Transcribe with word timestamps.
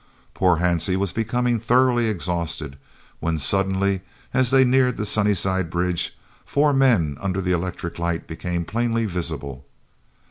Poor 0.33 0.57
Hansie 0.57 0.97
was 0.97 1.11
becoming 1.13 1.59
thoroughly 1.59 2.07
exhausted, 2.07 2.79
when 3.19 3.37
suddenly, 3.37 4.01
as 4.33 4.49
they 4.49 4.63
neared 4.65 4.97
the 4.97 5.05
Sunnyside 5.05 5.69
bridge, 5.69 6.17
four 6.43 6.73
men 6.73 7.19
under 7.21 7.39
the 7.39 7.51
electric 7.51 7.99
light 7.99 8.25
became 8.25 8.65
plainly 8.65 9.05
visible. 9.05 9.63